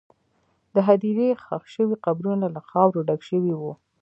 [0.73, 3.73] د هدیرې ښخ شوي قبرونه له خاورو ډک شوي وو.